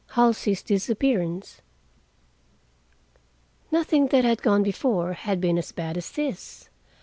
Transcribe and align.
HALSEY'S 0.15 0.63
DISAPPEARANCE 0.63 1.61
Nothing 3.71 4.07
that 4.07 4.23
had 4.25 4.41
gone 4.41 4.63
before 4.63 5.13
had 5.13 5.39
been 5.39 5.59
as 5.59 5.71
bad 5.71 5.95
as 5.95 6.11
this. 6.13 6.69